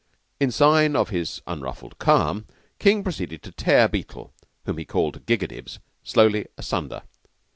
[0.39, 2.47] In sign of his unruffled calm,
[2.79, 4.33] King proceeded to tear Beetle,
[4.65, 7.03] whom he called Gigadibs, slowly asunder.